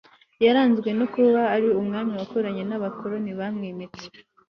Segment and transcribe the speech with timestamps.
[0.45, 4.05] yaranzwe no kuba ari umwami wakoranye n'abakoroni bamwimitse